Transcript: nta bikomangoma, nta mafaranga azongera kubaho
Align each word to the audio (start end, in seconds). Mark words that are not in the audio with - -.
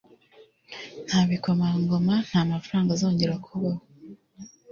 nta 1.07 1.19
bikomangoma, 1.29 2.15
nta 2.27 2.41
mafaranga 2.51 2.89
azongera 2.93 3.35
kubaho 3.45 3.81